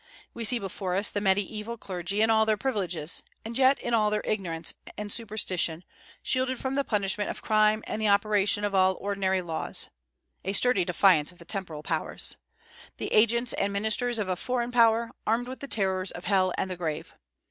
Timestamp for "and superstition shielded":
4.97-6.57